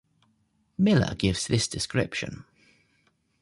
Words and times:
Miller 0.79 1.13
gives 1.13 1.45
this 1.45 1.67
description. 1.67 2.43